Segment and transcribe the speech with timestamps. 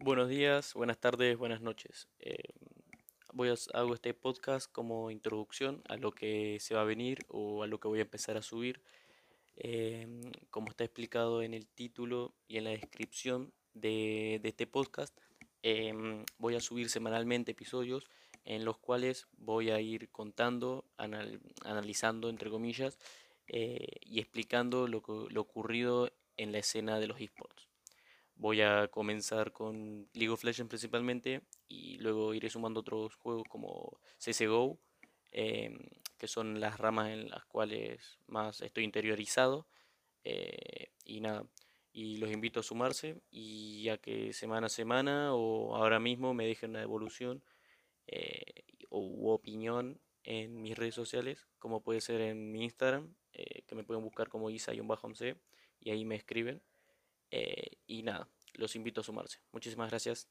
[0.00, 2.06] Buenos días, buenas tardes, buenas noches.
[2.20, 2.54] Eh,
[3.32, 7.64] voy a, hago este podcast como introducción a lo que se va a venir o
[7.64, 8.80] a lo que voy a empezar a subir.
[9.56, 15.18] Em, como está explicado en el título y en la descripción de, este podcast,
[15.62, 18.04] em, voy a subir semanalmente episodios
[18.44, 20.84] en los cuales voy a ir contando,
[21.64, 22.98] analizando, entre comillas,
[23.48, 27.47] eh, y explicando lo, lo ocurrido en la escena de los esports.
[28.38, 34.00] Voy a comenzar con League of Legends principalmente y luego iré sumando otros juegos como
[34.18, 34.78] CSGO,
[35.32, 35.78] em,
[36.16, 39.66] que son las ramas en las cuales más estoy interiorizado.
[40.24, 41.44] Eh, y nada,
[41.92, 46.46] y los invito a sumarse y a que semana a semana o ahora mismo me
[46.46, 47.42] dejen una evolución
[48.06, 53.74] eh, u opinión en mis redes sociales, como puede ser en mi Instagram, eh, que
[53.74, 55.36] me pueden buscar como isa-c
[55.80, 56.62] y ahí me escriben.
[57.30, 59.38] Eh, y nada, los invito a sumarse.
[59.52, 60.28] Muchísimas gracias.